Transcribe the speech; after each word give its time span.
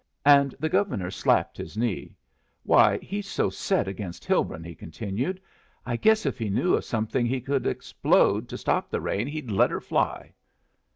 And 0.25 0.55
the 0.59 0.67
Governor 0.67 1.11
slapped 1.11 1.57
his 1.57 1.77
knee. 1.77 2.15
"Why, 2.63 2.97
he's 3.03 3.27
so 3.29 3.51
set 3.51 3.87
against 3.87 4.25
Hilbrun," 4.25 4.63
he 4.63 4.73
continued, 4.73 5.39
"I 5.85 5.95
guess 5.95 6.25
if 6.25 6.39
he 6.39 6.49
knew 6.49 6.73
of 6.73 6.85
something 6.85 7.27
he 7.27 7.39
could 7.39 7.67
explode 7.67 8.49
to 8.49 8.57
stop 8.57 8.91
rain 8.91 9.27
he'd 9.27 9.51
let 9.51 9.69
her 9.69 9.79
fly!" 9.79 10.33